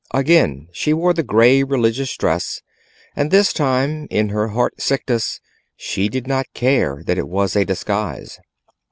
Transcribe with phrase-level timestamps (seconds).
[0.15, 2.63] Again she wore the grey religious dress;
[3.15, 5.39] and this time, in her heart sickness,
[5.77, 8.39] she did not care that it was a disguise.